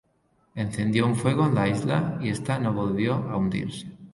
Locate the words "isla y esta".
1.67-2.57